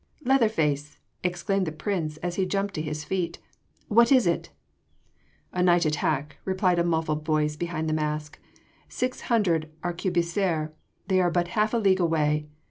[0.25, 3.37] "Leatherface!" exclaimed the Prince as he jumped to his feet.
[3.87, 4.49] "What is it?"
[5.53, 8.39] "A night attack," replied a muffled voice behind the mask.
[8.89, 10.71] "Six hundred arquebusiers
[11.07, 12.47] they are but half a league away!